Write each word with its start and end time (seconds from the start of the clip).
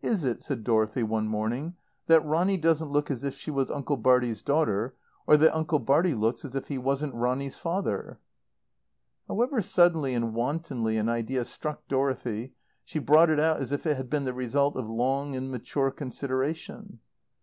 "Is 0.00 0.24
it," 0.24 0.42
said 0.42 0.64
Dorothy 0.64 1.02
one 1.02 1.28
morning, 1.28 1.74
"that 2.06 2.24
Ronny 2.24 2.56
doesn't 2.56 2.88
look 2.90 3.10
as 3.10 3.22
if 3.22 3.34
she 3.36 3.50
was 3.50 3.70
Uncle 3.70 3.98
Bartie's 3.98 4.40
daughter, 4.40 4.94
or 5.26 5.36
that 5.36 5.54
Uncle 5.54 5.78
Bartie 5.78 6.14
looks 6.14 6.42
as 6.42 6.56
if 6.56 6.68
he 6.68 6.78
wasn't 6.78 7.12
Ronny's 7.12 7.58
father?" 7.58 8.18
However 9.28 9.60
suddenly 9.60 10.14
and 10.14 10.32
wantonly 10.34 10.96
an 10.96 11.10
idea 11.10 11.44
struck 11.44 11.86
Dorothy, 11.86 12.54
she 12.82 12.98
brought 12.98 13.28
it 13.28 13.38
out 13.38 13.58
as 13.58 13.72
if 13.72 13.84
it 13.84 13.98
had 13.98 14.08
been 14.08 14.24
the 14.24 14.32
result 14.32 14.74
of 14.74 14.88
long 14.88 15.36
and 15.36 15.50
mature 15.50 15.90
consideration. 15.90 17.00